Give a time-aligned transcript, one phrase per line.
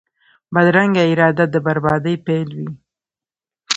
[0.53, 2.69] بدرنګه اراده د بربادۍ پیل وي